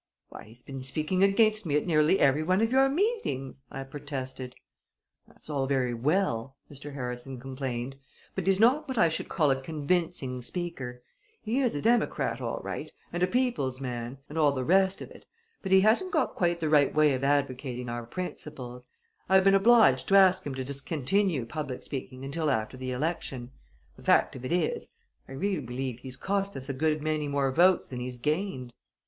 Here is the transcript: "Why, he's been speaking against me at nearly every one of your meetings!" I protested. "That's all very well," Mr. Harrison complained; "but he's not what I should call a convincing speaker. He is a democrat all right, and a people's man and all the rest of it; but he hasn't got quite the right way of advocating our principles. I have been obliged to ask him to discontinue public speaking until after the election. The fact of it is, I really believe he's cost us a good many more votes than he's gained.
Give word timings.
"Why, 0.29 0.45
he's 0.45 0.63
been 0.63 0.81
speaking 0.81 1.21
against 1.21 1.63
me 1.63 1.75
at 1.75 1.85
nearly 1.85 2.19
every 2.19 2.41
one 2.41 2.59
of 2.59 2.71
your 2.71 2.89
meetings!" 2.89 3.63
I 3.69 3.83
protested. 3.83 4.55
"That's 5.27 5.47
all 5.47 5.67
very 5.67 5.93
well," 5.93 6.57
Mr. 6.71 6.95
Harrison 6.95 7.39
complained; 7.39 7.97
"but 8.33 8.47
he's 8.47 8.59
not 8.59 8.87
what 8.87 8.97
I 8.97 9.09
should 9.09 9.29
call 9.29 9.51
a 9.51 9.61
convincing 9.61 10.41
speaker. 10.41 11.03
He 11.43 11.59
is 11.59 11.75
a 11.75 11.83
democrat 11.83 12.41
all 12.41 12.61
right, 12.63 12.91
and 13.13 13.21
a 13.21 13.27
people's 13.27 13.79
man 13.79 14.17
and 14.27 14.39
all 14.39 14.51
the 14.51 14.63
rest 14.63 15.01
of 15.01 15.11
it; 15.11 15.27
but 15.61 15.71
he 15.71 15.81
hasn't 15.81 16.11
got 16.11 16.33
quite 16.33 16.59
the 16.59 16.67
right 16.67 16.91
way 16.91 17.13
of 17.13 17.23
advocating 17.23 17.87
our 17.87 18.07
principles. 18.07 18.87
I 19.29 19.35
have 19.35 19.43
been 19.43 19.53
obliged 19.53 20.07
to 20.07 20.15
ask 20.17 20.43
him 20.43 20.55
to 20.55 20.63
discontinue 20.63 21.45
public 21.45 21.83
speaking 21.83 22.25
until 22.25 22.49
after 22.49 22.75
the 22.75 22.89
election. 22.89 23.51
The 23.97 24.03
fact 24.03 24.35
of 24.35 24.43
it 24.43 24.51
is, 24.51 24.95
I 25.27 25.33
really 25.33 25.61
believe 25.61 25.99
he's 25.99 26.17
cost 26.17 26.57
us 26.57 26.69
a 26.69 26.73
good 26.73 27.03
many 27.03 27.27
more 27.27 27.51
votes 27.51 27.87
than 27.89 27.99
he's 27.99 28.17
gained. 28.17 28.73